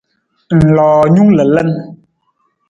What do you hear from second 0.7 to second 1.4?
loo nung